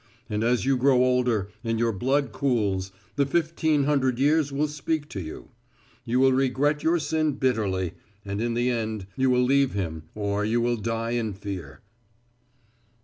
And 0.31 0.43
as 0.43 0.65
you 0.65 0.77
grow 0.77 1.03
older, 1.03 1.49
and 1.63 1.77
your 1.77 1.91
blood 1.91 2.31
cools, 2.31 2.91
the 3.17 3.25
fifteen 3.27 3.83
hundred 3.83 4.17
years 4.17 4.51
will 4.51 4.67
speak 4.67 5.07
to 5.09 5.19
you; 5.21 5.49
you 6.05 6.19
will 6.19 6.31
regret 6.33 6.81
your 6.81 6.97
sin 6.97 7.33
bitterly; 7.33 7.93
and 8.25 8.41
in 8.41 8.55
the 8.55 8.71
end 8.71 9.05
you 9.15 9.29
will 9.29 9.43
leave 9.43 9.73
him 9.73 10.09
or 10.15 10.43
you 10.43 10.59
will 10.59 10.77
die 10.77 11.11
in 11.11 11.33
fear." 11.33 11.81